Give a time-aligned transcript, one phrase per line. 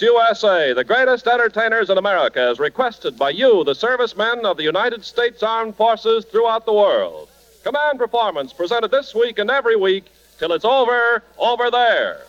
[0.00, 5.04] USA, the greatest entertainers in America, as requested by you, the servicemen of the United
[5.04, 7.28] States Armed Forces throughout the world.
[7.62, 10.04] Command Performance, presented this week and every week
[10.38, 12.20] till it's over, over there.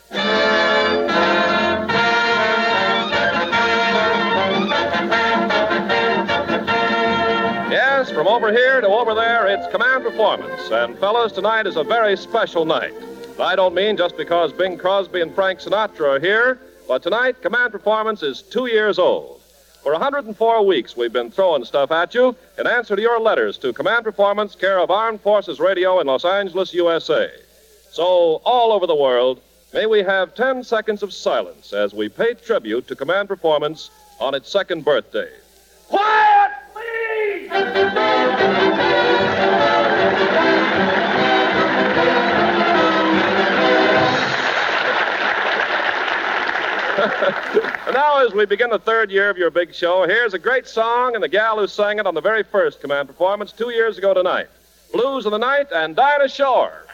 [7.70, 10.70] Yes, from over here to over there, it's Command Performance.
[10.72, 12.94] And, fellas, tonight is a very special night.
[13.40, 17.72] I don't mean just because Bing Crosby and Frank Sinatra are here, but tonight, Command
[17.72, 19.42] Performance is two years old.
[19.82, 23.74] For 104 weeks, we've been throwing stuff at you in answer to your letters to
[23.74, 27.30] Command Performance, care of Armed Forces Radio in Los Angeles, USA.
[27.92, 29.42] So, all over the world,
[29.74, 34.34] may we have 10 seconds of silence as we pay tribute to Command Performance on
[34.34, 35.30] its second birthday.
[35.88, 39.15] Quiet, please!
[47.06, 50.68] And now, as we begin the third year of your big show, here's a great
[50.68, 53.98] song and the gal who sang it on the very first Command Performance two years
[53.98, 54.48] ago tonight
[54.92, 56.86] Blues of the Night and Dinah Shore.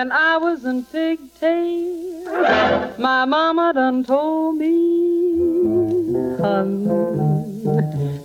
[0.00, 2.26] When I was in pigtails.
[2.98, 4.72] My mama done told me,
[6.40, 6.86] hun.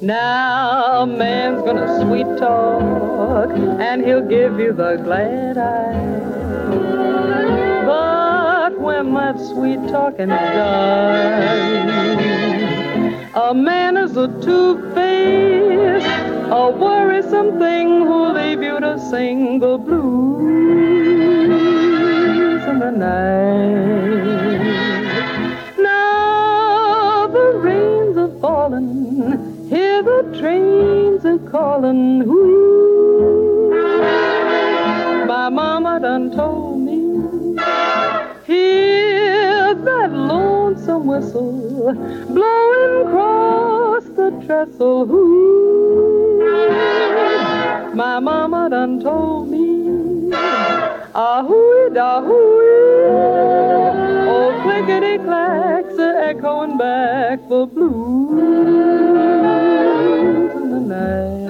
[0.02, 3.50] Now a man's gonna sweet talk
[3.88, 6.24] and he'll give you the glad eye.
[7.86, 11.90] But when that sweet talking is done,
[13.36, 16.08] a man is a two-faced,
[16.62, 21.25] a worrisome thing who'll leave you to sing the blues
[22.88, 24.66] in the night.
[25.78, 32.24] Now the rains are falling, hear the trains are calling.
[32.28, 33.70] Ooh,
[35.28, 36.96] my mama done told me.
[38.46, 41.94] Hear that lonesome whistle
[42.30, 45.12] blowing across the trestle.
[45.12, 46.44] Ooh,
[47.96, 49.66] my mama done told me.
[51.18, 52.20] Ah hooey da
[54.32, 58.34] oh clickety clacks are echoing back the blues
[60.58, 61.48] in the night.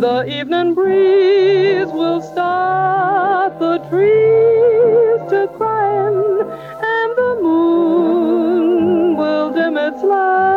[0.00, 6.40] The evening breeze will start the trees to crying,
[6.96, 10.55] and the moon will dim its light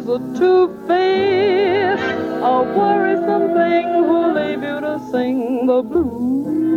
[0.00, 2.02] is a two-faced,
[2.42, 6.69] a worrisome thing who'll leave you to sing the blues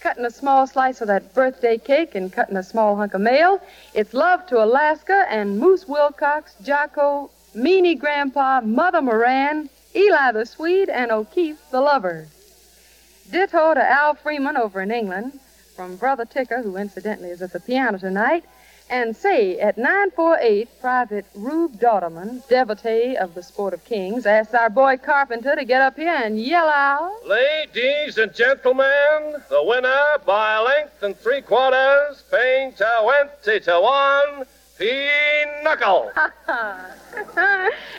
[0.00, 3.60] Cutting a small slice of that birthday cake and cutting a small hunk of mail.
[3.94, 10.88] It's love to Alaska and Moose Wilcox, Jocko, Meanie Grandpa, Mother Moran, Eli the Swede,
[10.88, 12.26] and O'Keefe the Lover.
[13.30, 15.38] Ditto to Al Freeman over in England,
[15.76, 18.44] from Brother Ticker, who incidentally is at the piano tonight.
[18.90, 24.70] And say, at 948, Private Rube Dauterman, devotee of the Sport of Kings, asks our
[24.70, 27.26] boy Carpenter to get up here and yell out.
[27.26, 34.46] Ladies and gentlemen, the winner by a length and three quarters, paying 20 to 1,
[34.78, 36.12] Pinochle.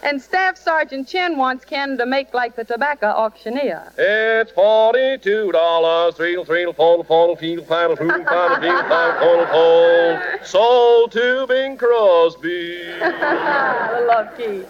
[0.04, 3.92] and Staff Sergeant Chin wants Ken to make like the tobacco auctioneer.
[3.98, 10.40] It's forty-two dollars, three, three, four, four, final, two, final, field, final, four, four.
[10.44, 12.81] Sold to Bing Crosby.
[13.02, 14.68] I love Keith.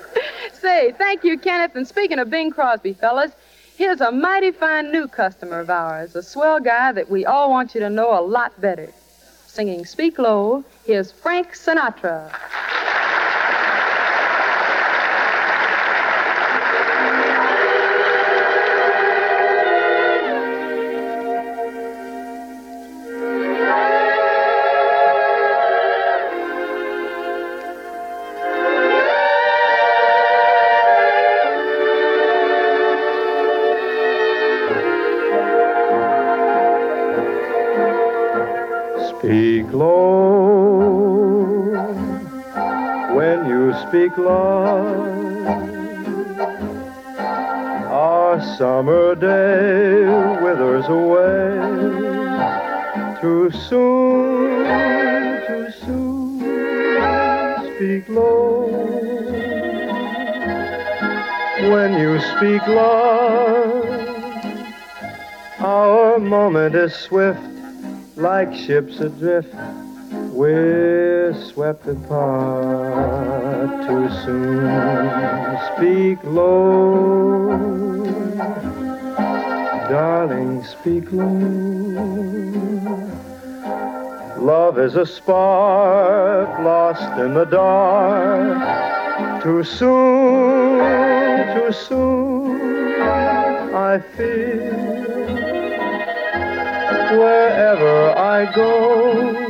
[0.53, 1.75] Say, thank you, Kenneth.
[1.75, 3.31] And speaking of Bing Crosby, fellas,
[3.77, 7.75] here's a mighty fine new customer of ours, a swell guy that we all want
[7.75, 8.91] you to know a lot better.
[9.59, 12.31] Singing Speak Low, here's Frank Sinatra.
[48.59, 50.03] Summer day
[50.43, 51.55] withers away
[53.21, 54.65] too soon,
[55.47, 56.41] too soon.
[57.77, 58.67] Speak low
[61.71, 63.85] when you speak love.
[65.59, 67.39] Our moment is swift
[68.17, 69.55] like ships adrift,
[70.33, 75.57] we're swept apart too soon.
[75.77, 78.08] Speak low,
[79.89, 81.25] darling, speak low.
[84.37, 89.43] Love is a spark lost in the dark.
[89.43, 90.79] Too soon,
[91.55, 93.01] too soon,
[93.73, 94.99] I feel
[97.17, 99.49] wherever I go.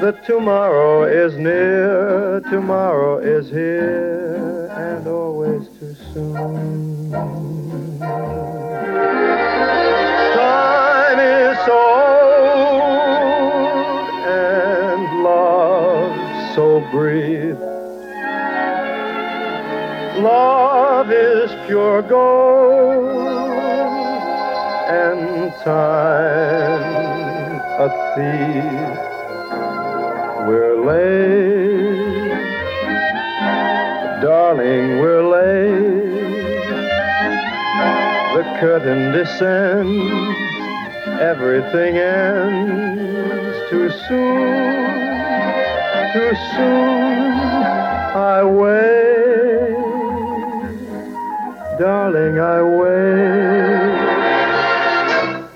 [0.00, 7.65] The tomorrow is near, tomorrow is here, and always too soon.
[10.34, 11.78] Time is so
[12.76, 16.16] old, and love
[16.54, 17.58] so brief.
[20.22, 23.26] Love is pure gold
[24.88, 28.98] and time a thief.
[30.48, 32.30] We're late,
[34.22, 35.25] darling, we're
[38.36, 40.36] The curtain descends,
[41.22, 44.92] everything ends too soon,
[46.12, 47.32] too soon.
[48.12, 49.72] I wait,
[51.78, 53.96] darling, I wait.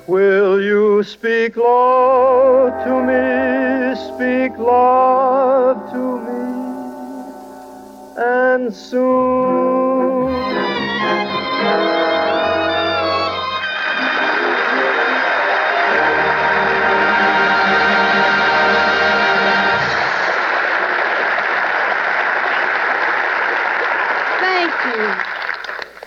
[0.06, 6.40] Will you speak love to me, speak love to me,
[8.16, 9.89] and soon?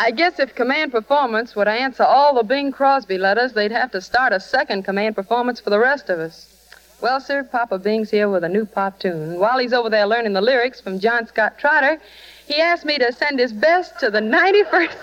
[0.03, 4.01] I guess if command performance would answer all the Bing Crosby letters, they'd have to
[4.01, 6.45] start a second command performance for the rest of us.
[6.99, 9.39] Well, sir, Papa Bing's here with a new pop tune.
[9.39, 12.01] While he's over there learning the lyrics from John Scott Trotter,
[12.45, 14.97] he asked me to send his best to the 91st.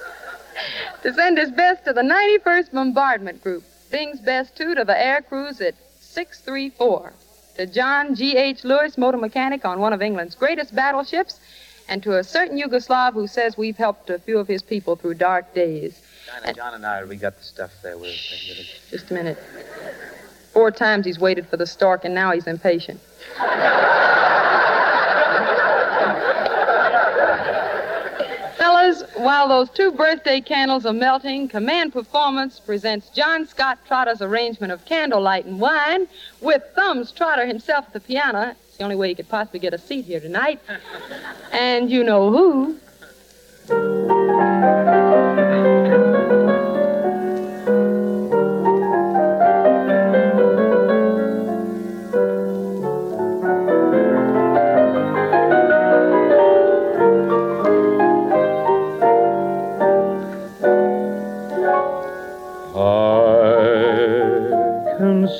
[1.02, 3.64] to send his best to the 91st Bombardment Group.
[3.90, 7.12] Bing's best, too, to the air crews at 634.
[7.58, 8.64] To John G.H.
[8.64, 11.38] Lewis, motor mechanic on one of England's greatest battleships,
[11.88, 15.14] and to a certain Yugoslav who says we've helped a few of his people through
[15.14, 16.00] dark days.
[16.26, 17.98] China, John and I, we got the stuff there.
[17.98, 18.14] We're
[18.90, 19.38] Just a minute.
[20.52, 23.00] Four times he's waited for the stork, and now he's impatient.
[28.58, 34.72] Fellas, while those two birthday candles are melting, Command Performance presents John Scott Trotter's arrangement
[34.72, 36.06] of Candlelight and Wine
[36.40, 38.54] with Thumbs Trotter himself at the piano.
[38.72, 40.58] It's the only way he could possibly get a seat here tonight.
[41.52, 42.78] and you know who.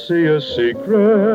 [0.08, 1.31] See a secret.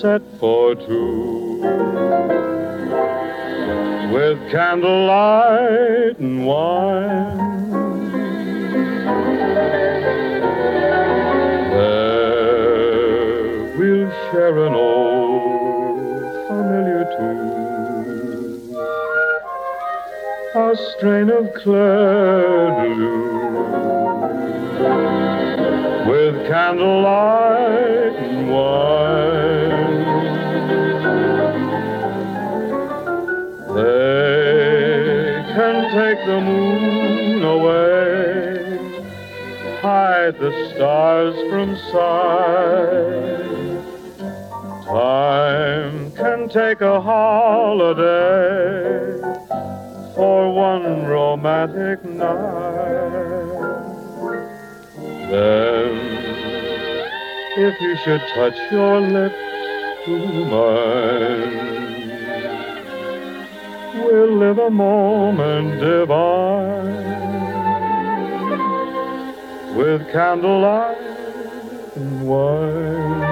[0.00, 1.60] Set for two.
[4.12, 7.38] With candlelight and wine.
[11.72, 18.76] There we'll share an old familiar tune,
[20.56, 20.58] a
[20.96, 23.54] strain of Clair de Lune,
[26.08, 27.41] with candlelight
[35.92, 38.78] take the moon away,
[39.82, 43.42] hide the stars from sight.
[44.86, 48.00] Time can take a holiday
[50.14, 53.42] for one romantic night.
[55.30, 55.92] Then,
[57.58, 59.36] if you should touch your lips
[60.06, 61.91] to mine,
[64.12, 66.84] we'll live a moment divine
[69.74, 70.98] with candlelight
[71.96, 73.31] and wine.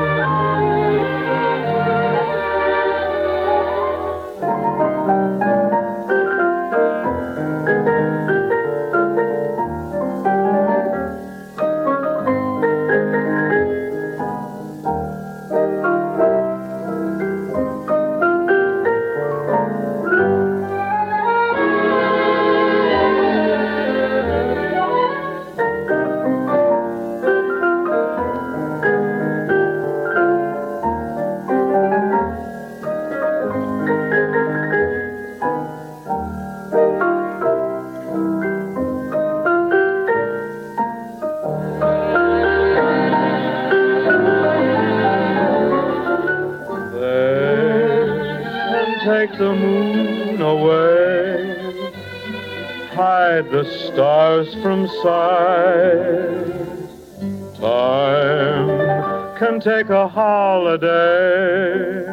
[59.61, 62.07] Take a holiday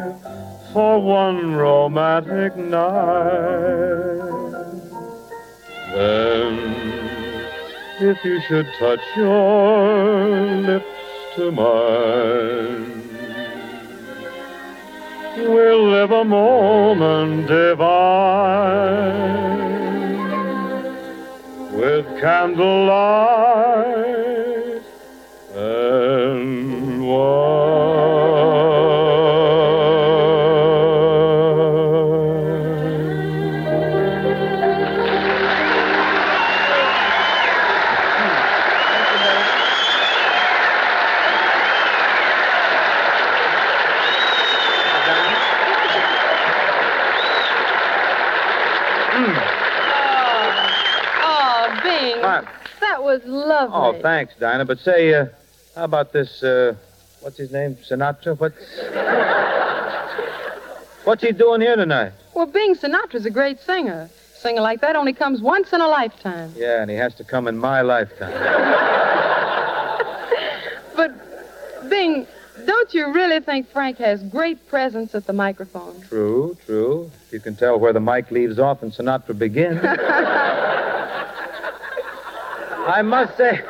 [0.72, 2.74] for one romantic night.
[5.94, 6.58] Then,
[8.00, 10.26] if you should touch your
[10.62, 10.84] lips
[11.36, 12.98] to mine,
[15.38, 17.78] We'll live a moment divine
[21.72, 24.37] with candlelight
[52.80, 53.76] That was lovely.
[53.76, 54.64] Oh, thanks, Dinah.
[54.64, 55.26] But say, uh,
[55.74, 56.74] how about this, uh,
[57.28, 57.76] what's his name?
[57.86, 58.40] Sinatra?
[58.40, 58.56] What's.
[61.04, 62.14] What's he doing here tonight?
[62.32, 64.08] Well, Bing Sinatra's a great singer.
[64.34, 66.54] Singer like that only comes once in a lifetime.
[66.56, 68.32] Yeah, and he has to come in my lifetime.
[70.96, 71.12] But,
[71.88, 72.26] Bing,
[72.66, 76.00] don't you really think Frank has great presence at the microphone?
[76.08, 77.10] True, true.
[77.30, 79.80] You can tell where the mic leaves off and Sinatra begins.
[82.88, 83.60] I must say.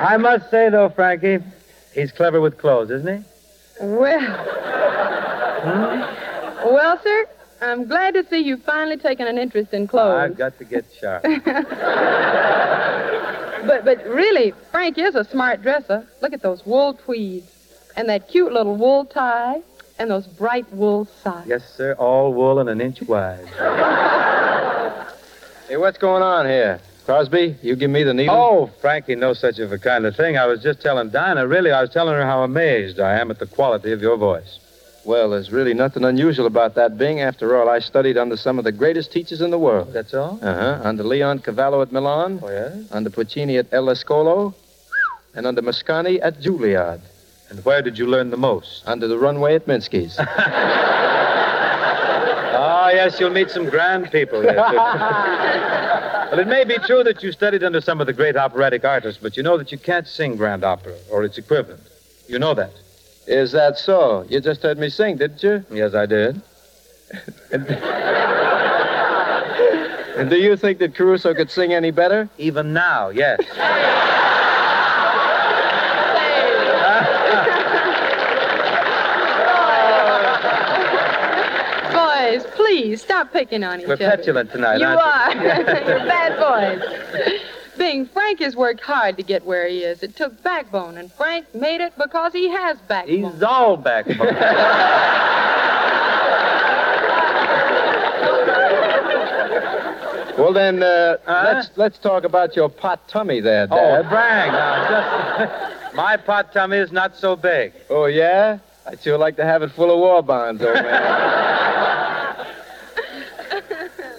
[0.00, 1.38] I must say, though, Frankie,
[1.94, 3.24] he's clever with clothes, isn't he?
[3.84, 4.20] Well.
[5.60, 6.00] Hmm?
[6.72, 7.26] Well, sir,
[7.60, 10.30] I'm glad to see you've finally taken an interest in clothes.
[10.30, 11.24] I've got to get sharp.
[13.66, 16.06] But but really, Frank is a smart dresser.
[16.22, 17.50] Look at those wool tweeds,
[17.96, 19.60] and that cute little wool tie,
[19.98, 21.46] and those bright wool socks.
[21.46, 23.46] yes, sir, all wool and an inch wide.
[25.68, 26.80] Hey, what's going on here?
[27.12, 28.34] Crosby, you give me the needle?
[28.34, 30.36] Oh, Frankie, no such of a kind of thing.
[30.36, 33.38] I was just telling Dinah, really, I was telling her how amazed I am at
[33.38, 34.58] the quality of your voice.
[35.06, 37.22] Well, there's really nothing unusual about that, Bing.
[37.22, 39.90] After all, I studied under some of the greatest teachers in the world.
[39.94, 40.38] That's all?
[40.42, 40.82] Uh-huh.
[40.84, 42.76] Under Leoncavallo at Milan, Oh, yes?
[42.92, 44.52] under Puccini at El Escolo,
[45.34, 47.00] and under Mascagni at Juilliard,
[47.48, 48.82] And where did you learn the most?
[48.86, 50.18] under the runway at Minsky's.
[52.60, 54.42] Ah, yes, you'll meet some grand people.
[54.42, 54.56] Yes,
[56.30, 59.20] well, it may be true that you studied under some of the great operatic artists,
[59.22, 61.82] but you know that you can't sing grand opera or its equivalent.
[62.26, 62.72] You know that.
[63.26, 64.24] Is that so?
[64.28, 65.64] You just heard me sing, didn't you?
[65.70, 66.40] Yes, I did.
[70.18, 72.28] And do you think that Caruso could sing any better?
[72.38, 73.38] Even now, yes.
[81.92, 82.44] Boys,
[82.88, 84.08] please stop picking on each We're other.
[84.16, 85.34] petulant tonight, You aren't are.
[85.44, 87.40] You're bad boys.
[87.76, 90.02] Bing, Frank has worked hard to get where he is.
[90.02, 93.32] It took backbone, and Frank made it because he has backbone.
[93.32, 94.26] He's all backbone.
[100.38, 101.42] Well, then, uh, Huh?
[101.52, 103.76] let's let's talk about your pot tummy there, Dad.
[103.76, 104.08] oh, Dad.
[104.08, 107.72] Frank, now just my pot tummy is not so big.
[107.90, 108.58] Oh, yeah?
[108.86, 111.74] I'd sure like to have it full of war bonds, old man.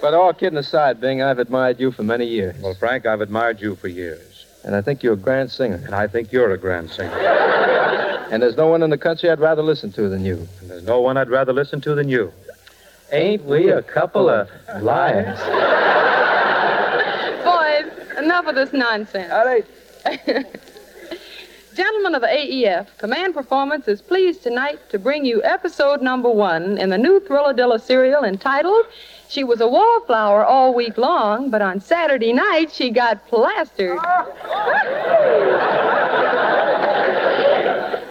[0.00, 2.56] but all kidding aside, Bing, I've admired you for many years.
[2.60, 5.80] Well, Frank, I've admired you for years, And I think you're a grand singer.
[5.84, 7.16] and I think you're a grand singer.
[8.30, 10.46] And there's no one in the country I'd rather listen to than you.
[10.60, 12.32] And there's no one I'd rather listen to than you.
[13.10, 14.48] Ain't we a couple of
[14.80, 15.36] liars?
[17.42, 19.32] Boys, enough of this nonsense.
[19.32, 19.66] All right.
[21.80, 26.76] Gentlemen of the AEF, Command Performance is pleased tonight to bring you episode number one
[26.76, 28.84] in the new Thrilladilla serial entitled
[29.30, 33.98] She Was a Wallflower All Week Long, but on Saturday night she got plastered.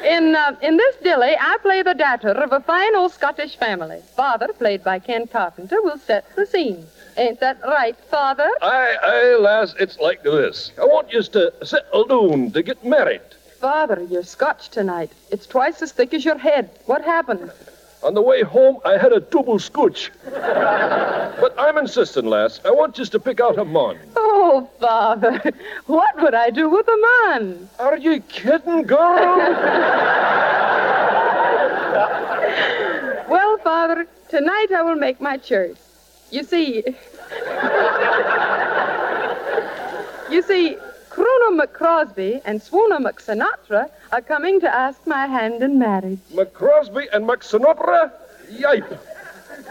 [0.03, 4.01] In, uh, in this dilly, I play the daughter of a fine old Scottish family.
[4.15, 6.83] Father, played by Ken Carpenter, will set the scene.
[7.15, 8.49] Ain't that right, Father?
[8.63, 10.71] Aye, aye, lass, it's like this.
[10.81, 13.21] I want you to settle down to get married.
[13.59, 15.11] Father, you're Scotch tonight.
[15.31, 16.69] It's twice as thick as your head.
[16.85, 17.51] What happened?
[18.01, 20.11] On the way home, I had a double scotch.
[20.31, 22.61] but I'm insisting, lass.
[22.63, 23.99] I want just to pick out a mon.
[24.15, 25.41] Oh, Father,
[25.87, 26.97] what would I do with a
[27.33, 27.69] man?
[27.79, 29.37] Are you kidding, girl?
[33.29, 35.75] Well, Father, tonight I will make my choice.
[36.31, 36.83] You see,
[40.31, 40.77] you see,
[41.19, 46.19] Crono McCrosby and Swoona McSinatra are coming to ask my hand in marriage.
[46.31, 48.09] McCrosby and McSinatra?
[48.49, 48.97] Yipe.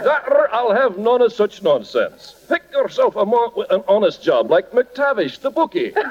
[0.05, 2.35] Daughter, I'll have none of such nonsense.
[2.51, 5.95] Pick yourself a mon with an honest job like McTavish, the bookie.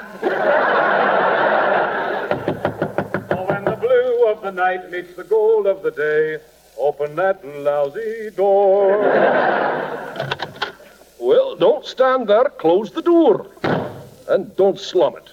[3.30, 6.38] Oh, when the blue of the night meets the gold of the day,
[6.76, 8.98] open that lousy door.
[11.20, 12.48] Well, don't stand there.
[12.58, 13.46] Close the door.
[14.28, 15.30] And don't slum it.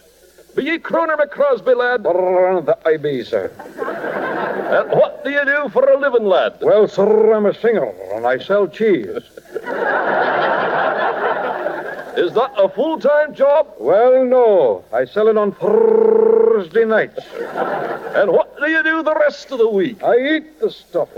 [0.55, 2.03] Be ye Croner McCrosby, lad?
[2.03, 3.51] The be, sir.
[4.71, 6.58] And what do you do for a living, lad?
[6.62, 9.21] Well, sir, I'm a singer, and I sell cheese.
[12.17, 13.67] Is that a full-time job?
[13.77, 17.25] Well, no, I sell it on Thursday nights.
[18.15, 20.01] And what do you do the rest of the week?
[20.01, 21.10] I eat the stuff.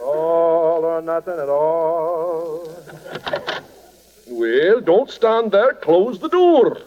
[0.00, 2.25] All or nothing at all.
[4.86, 5.74] Don't stand there.
[5.74, 6.78] Close the door.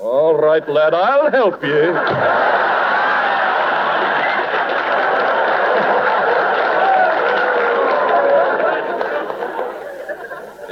[0.00, 1.92] All right, lad, I'll help you.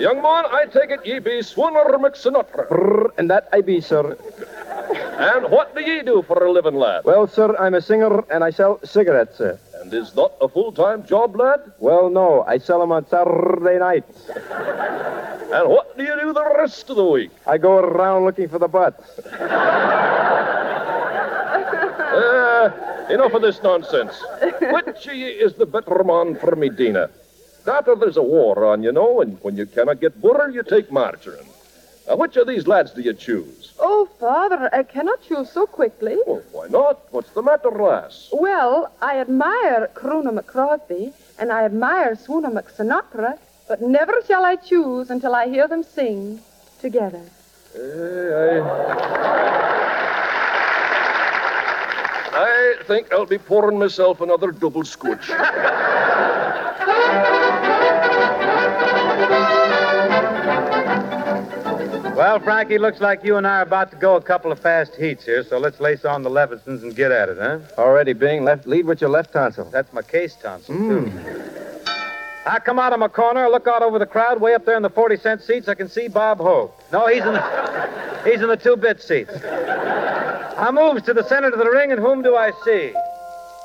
[0.01, 2.69] Young man, I take it ye be Swooner McSinatra.
[2.69, 4.17] Brr, and that I be, sir.
[5.19, 7.05] And what do ye do for a living, lad?
[7.05, 9.59] Well, sir, I'm a singer and I sell cigarettes, sir.
[9.81, 11.61] And is that a full-time job, lad?
[11.79, 14.31] Well, no, I sell them on Saturday nights.
[15.55, 17.31] And what do you do the rest of the week?
[17.47, 19.05] I go around looking for the butts.
[22.15, 22.71] Uh,
[23.11, 24.15] enough of this nonsense.
[24.61, 27.11] Which of ye is the better man for me, Dinah?
[27.67, 30.93] After there's a war on, you know, and when you cannot get butter, you take
[30.93, 31.49] margarine.
[32.07, 33.73] Now, which of these lads do you choose?
[33.81, 36.17] Oh, Father, I cannot choose so quickly.
[36.25, 37.13] Well, why not?
[37.13, 38.29] What's the matter, lass?
[38.33, 45.11] Well, I admire Crona McCrosby and I admire Swoona McSinatra, but never shall I choose
[45.11, 46.41] until I hear them sing
[46.81, 47.23] together.
[47.75, 49.25] Eh, I...
[52.37, 55.31] I think I'll be pouring myself another double scotch.
[62.17, 64.95] Well, Frankie, looks like you and I are about to go a couple of fast
[64.97, 67.61] heats here, so let's lace on the Levisons and get at it, huh?
[67.77, 68.45] Already, Bing.
[68.45, 69.65] Left, lead with your left tonsil.
[69.71, 71.13] That's my case tonsil, too.
[72.47, 74.77] I come out of my corner, I look out over the crowd, way up there
[74.77, 76.79] in the 40 cent seats, I can see Bob Hope.
[76.93, 79.33] No, he's in the, he's in the two bit seats.
[79.43, 82.93] I moves to the center of the ring, and whom do I see?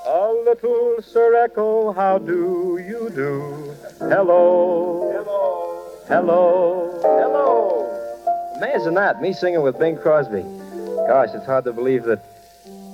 [0.07, 3.75] A little Sir Echo, how do you do?
[3.99, 5.11] Hello.
[5.13, 5.95] Hello.
[6.07, 6.99] Hello.
[7.03, 8.55] Hello.
[8.57, 10.41] Imagine that, me singing with Bing Crosby.
[11.07, 12.19] Gosh, it's hard to believe that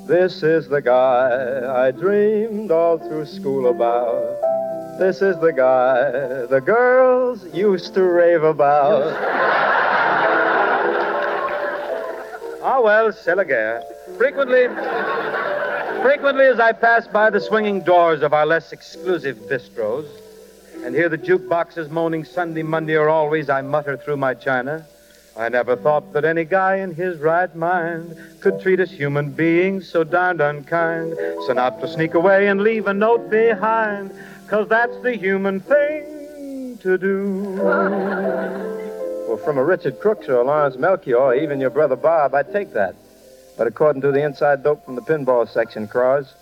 [0.08, 4.55] This is the guy I dreamed all through school about.
[4.98, 9.04] This is the guy the girls used to rave about.
[12.68, 13.84] Ah, well, c'est la guerre.
[14.18, 14.66] Frequently,
[16.02, 20.08] frequently as I pass by the swinging doors of our less exclusive bistros
[20.84, 24.84] and hear the jukeboxes moaning Sunday, Monday, or always, I mutter through my china.
[25.38, 29.88] I never thought that any guy in his right mind could treat us human beings
[29.88, 31.14] so darned unkind.
[31.46, 34.12] So not to sneak away and leave a note behind,
[34.50, 37.58] 'cause that's the human thing to do.
[39.28, 42.52] Well, from a Richard Crooks or a Lauritz Melchior, or even your brother Bob, I'd
[42.54, 42.96] take that.
[43.58, 46.34] But according to the inside dope from the pinball section, Cross,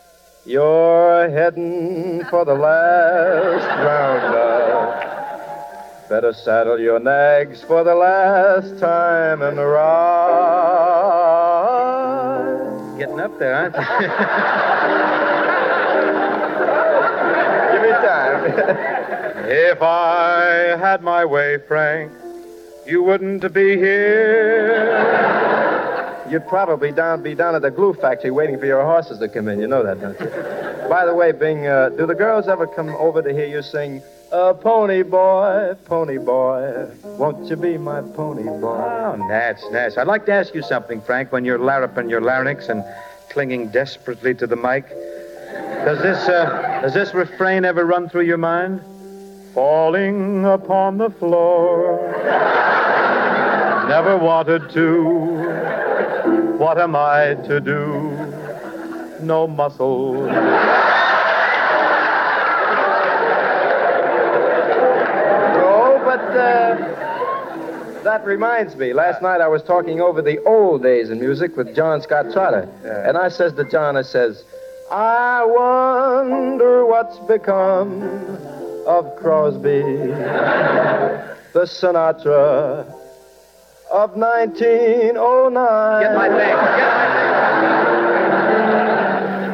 [0.46, 4.34] you're heading for the last round.
[6.10, 10.44] Better saddle your nags for the last time and ride.
[13.00, 15.30] Getting up there, aren't you?
[19.50, 22.12] if I had my way, Frank,
[22.86, 25.24] you wouldn't be here.
[26.30, 29.48] You'd probably down be down at the glue factory waiting for your horses to come
[29.48, 29.60] in.
[29.60, 30.90] You know that, don't you?
[30.90, 34.02] By the way, Bing, uh, do the girls ever come over to hear you sing,
[34.32, 38.82] uh, Pony Boy, Pony Boy, won't you be my pony boy?
[38.82, 39.98] Oh, Nats, Nats.
[39.98, 42.84] I'd like to ask you something, Frank, when you're larruping your larynx and
[43.30, 44.86] clinging desperately to the mic.
[45.86, 48.80] Does this, uh, does this refrain ever run through your mind?
[49.54, 52.10] Falling upon the floor.
[53.90, 54.94] Never wanted to.
[56.58, 58.12] What am I to do?
[59.22, 60.14] No muscle.
[60.14, 60.30] No,
[66.06, 68.94] but uh, that reminds me.
[68.94, 72.70] Last night I was talking over the old days in music with John Scott Trotter.
[73.06, 74.46] And I says to John, I says,
[74.92, 78.04] I wonder what's become
[78.86, 79.82] of Crosby,
[81.54, 82.86] the Sinatra
[83.92, 86.02] of 1909.
[86.02, 86.38] Get my thing.
[86.38, 87.08] Get my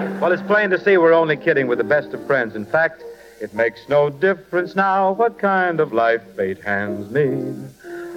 [0.10, 0.20] thing.
[0.20, 1.68] Well, it's plain to see we're only kidding.
[1.68, 2.56] We're the best of friends.
[2.56, 3.04] In fact,
[3.40, 7.56] it makes no difference now what kind of life fate hands me.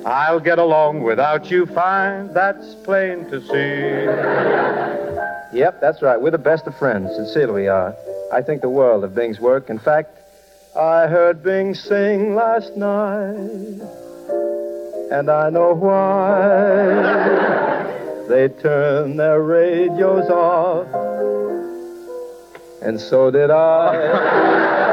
[0.04, 2.32] I'll get along without you fine.
[2.34, 5.31] That's plain to see.
[5.52, 6.20] Yep, that's right.
[6.20, 7.14] We're the best of friends.
[7.14, 7.94] Sincerely, we are.
[8.32, 9.68] I think the world of Bing's work.
[9.68, 10.18] In fact,
[10.74, 13.82] I heard Bing sing last night,
[15.10, 17.02] and I know why.
[18.28, 20.86] They turned their radios off,
[22.80, 24.91] and so did I.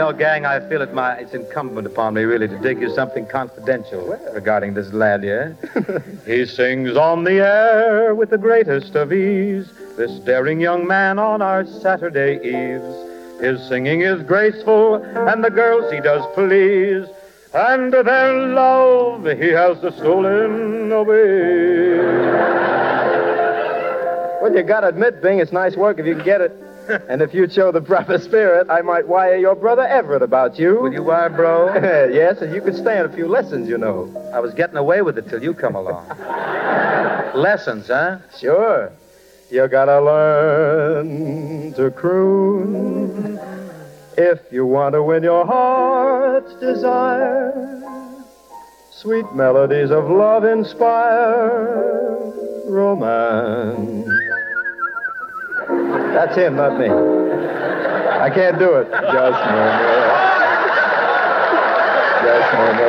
[0.00, 3.26] Know, gang, I feel it my it's incumbent upon me really to dig you something
[3.26, 5.58] confidential regarding this lad here.
[6.26, 9.70] he sings on the air with the greatest of ease.
[9.98, 13.42] This daring young man on our Saturday eves.
[13.42, 17.06] His singing is graceful, and the girls he does please.
[17.52, 21.98] And their love he has stolen away.
[24.40, 26.69] Well, you gotta admit, Bing, it's nice work if you can get it.
[27.08, 30.80] and if you'd show the proper spirit, I might wire your brother Everett about you.
[30.80, 31.74] Will you wire, bro?
[32.12, 34.12] yes, and you could stand a few lessons, you know.
[34.34, 36.08] I was getting away with it till you come along.
[37.34, 38.18] Lessons, huh?
[38.38, 38.92] Sure.
[39.50, 43.38] You gotta learn to croon
[44.16, 47.70] if you want to win your heart's desire.
[48.90, 52.10] Sweet melodies of love inspire
[52.66, 54.29] romance.
[56.14, 56.88] That's him, not me.
[56.88, 58.90] I can't do it.
[58.90, 60.30] Just murmur.
[62.22, 62.80] Just murmur.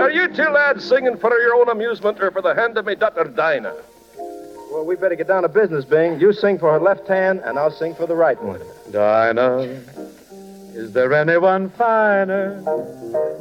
[0.00, 2.94] Are you two lads singing for your own amusement or for the hand of me
[2.94, 3.74] daughter Dinah?
[4.72, 6.18] Well, we better get down to business, Bing.
[6.18, 8.60] You sing for her left hand, and I'll sing for the right one.
[8.90, 9.82] Dinah,
[10.74, 12.54] is there anyone finer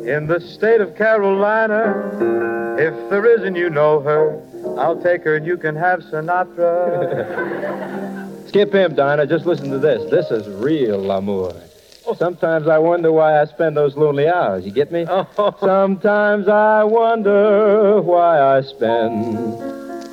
[0.05, 2.75] in the state of Carolina?
[2.77, 4.41] If there isn't, you know her,
[4.77, 6.57] I'll take her and you can have Sinatra.
[8.49, 9.27] Skip him, Dinah.
[9.27, 10.11] Just listen to this.
[10.11, 11.53] This is real amour.
[12.17, 14.65] Sometimes I wonder why I spend those lonely hours.
[14.65, 15.05] You get me?
[15.07, 15.55] Oh.
[15.59, 19.35] Sometimes I wonder why I spend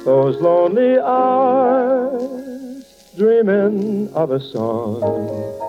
[0.05, 2.85] those lonely hours
[3.17, 5.68] dreaming of a song.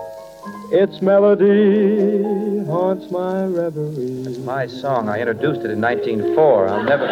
[0.72, 2.22] Its melody
[2.64, 4.22] haunts my reverie.
[4.26, 6.68] It's My song, I introduced it in 1904.
[6.68, 7.06] I'll never.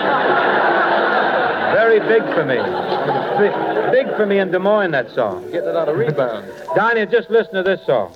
[1.74, 2.56] Very big for me.
[3.38, 3.52] Big,
[3.92, 5.44] big for me in Des Moines, that song.
[5.50, 6.50] Getting it on a rebound.
[6.74, 8.14] Donnie, just listen to this song.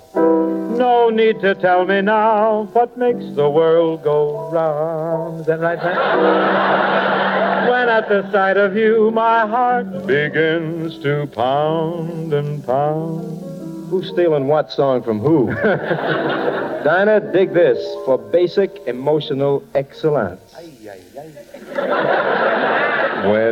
[0.77, 5.41] No need to tell me now what makes the world go round.
[5.41, 7.33] Is that right, Frank?
[7.69, 13.52] when at the sight of you my heart begins to pound and pound.
[13.93, 15.49] Who's stealing what song from who?
[15.53, 17.77] Dinah, dig this
[18.07, 20.41] for basic emotional excellence.
[20.55, 20.73] when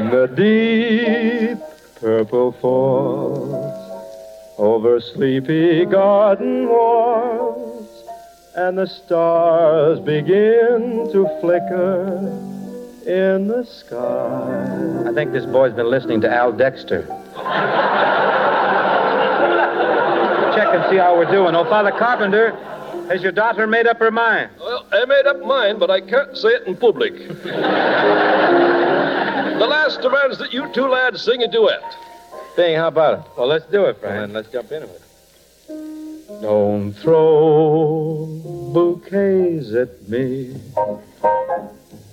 [0.08, 1.58] the deep
[2.00, 4.16] purple falls
[4.56, 7.86] over sleepy garden walls
[8.56, 12.16] and the stars begin to flicker
[13.06, 15.04] in the sky.
[15.06, 17.06] I think this boy's been listening to Al Dexter.
[20.60, 21.54] Check and see how we're doing.
[21.56, 22.50] Oh, Father Carpenter,
[23.08, 24.50] has your daughter made up her mind?
[24.60, 27.14] Well, I made up mine, but I can't say it in public.
[27.16, 27.26] the
[29.66, 31.82] last demands that you two lads sing a duet.
[32.56, 33.24] Thing, how about it?
[33.38, 34.20] Well, let's do it, Well, Frank.
[34.20, 35.00] then let's jump into it.
[36.42, 38.26] Don't throw
[38.74, 40.60] bouquets at me.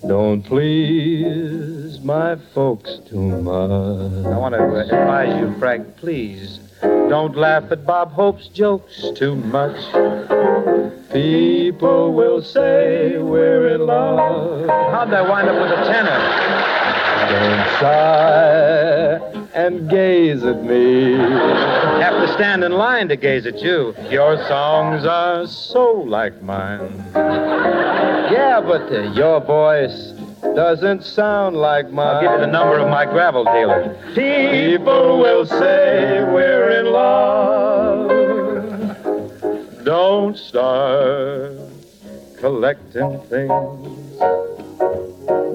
[0.07, 4.25] Don't please my folks too much.
[4.25, 9.77] I want to advise you, Frank, please don't laugh at Bob Hope's jokes too much.
[11.11, 14.67] People will say we're in love.
[14.67, 16.19] How'd that wind up with a tenor?
[17.29, 21.13] Don't sigh and gaze at me.
[21.13, 23.95] Have to stand in line to gaze at you.
[24.09, 27.03] Your songs are so like mine.
[27.15, 30.13] Yeah, but uh, your voice
[30.55, 32.07] doesn't sound like mine.
[32.07, 33.95] I'll give you the number of my gravel dealer.
[34.15, 38.09] People will say we're in love.
[39.83, 41.53] Don't start
[42.39, 43.93] collecting things.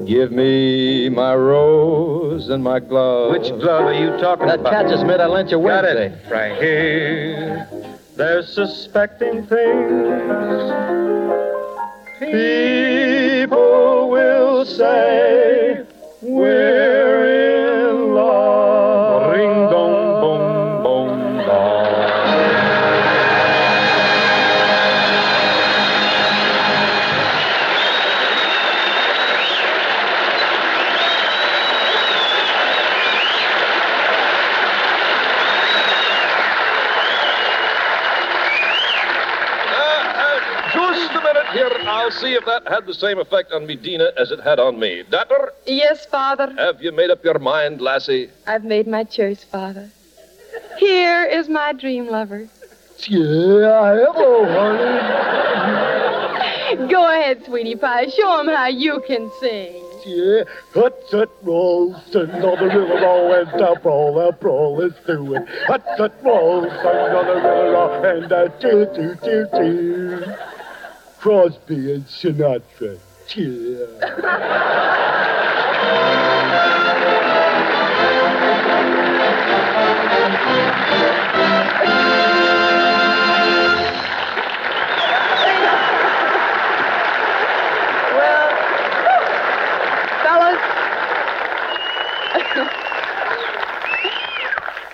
[0.09, 3.33] Give me my rose and my glove.
[3.33, 4.73] Which glove are you talking That about?
[4.73, 6.07] catch us made I lent you Got Wednesday.
[6.07, 6.59] it, Frank.
[6.61, 7.69] Here,
[8.17, 10.73] they're suspecting things.
[12.19, 12.39] People
[14.65, 15.85] say
[16.23, 17.02] we're
[41.33, 41.71] minute here.
[41.89, 45.03] I'll see if that had the same effect on Medina as it had on me.
[45.11, 46.53] Daughter, Yes, Father.
[46.59, 48.31] have you made up your mind, lassie?
[48.47, 49.91] I've made my choice, Father.
[50.79, 52.49] Here is my dream lover.
[53.09, 54.99] Yeah, hello, honey.
[56.89, 58.07] Go ahead, sweetie pie.
[58.09, 59.83] Show him how you can sing.
[60.07, 60.43] Yeah,
[60.75, 65.45] hut, hut, roll, sitting on the river, roll, and the brawl, the brawl is doing.
[65.67, 70.25] Hut, hut, roll, sitting on the river, roll, and the choo, choo, choo, choo.
[71.23, 72.99] Crosby and Sinatra.
[73.37, 73.87] Yeah.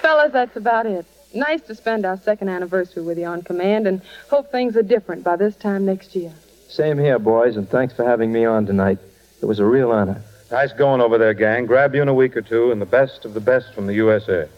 [0.03, 1.05] Fellas, that's about it.
[1.35, 5.23] Nice to spend our second anniversary with you on command and hope things are different
[5.23, 6.33] by this time next year.
[6.69, 8.99] Same here, boys, and thanks for having me on tonight.
[9.43, 10.23] It was a real honor.
[10.51, 11.67] Nice going over there, gang.
[11.67, 13.95] Grab you in a week or two, and the best of the best from the
[13.95, 14.49] USA.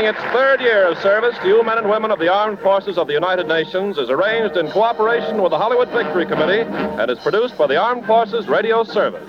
[0.00, 2.96] Beginning its third year of service to you men and women of the armed forces
[2.96, 7.18] of the United Nations, is arranged in cooperation with the Hollywood Victory Committee and is
[7.18, 9.28] produced by the Armed Forces Radio Service.